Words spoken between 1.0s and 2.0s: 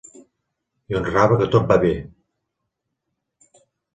rave que tot va bé!